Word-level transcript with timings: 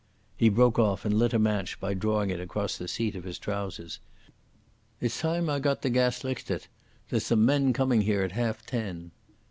'...."He 0.35 0.49
broke 0.49 0.79
off 0.79 1.05
and 1.05 1.13
lit 1.15 1.31
a 1.31 1.37
match 1.37 1.79
by 1.79 1.93
drawing 1.93 2.31
it 2.31 2.39
across 2.39 2.75
the 2.75 2.87
seat 2.87 3.15
of 3.15 3.23
his 3.23 3.37
trousers. 3.37 3.99
"It's 4.99 5.19
time 5.21 5.47
I 5.47 5.59
got 5.59 5.83
the 5.83 5.91
gas 5.91 6.23
lichtit. 6.23 6.67
There's 7.11 7.27
some 7.27 7.45
men 7.45 7.71
coming 7.71 8.01
here 8.01 8.23
at 8.23 8.31
half 8.31 8.65
ten." 8.65 9.11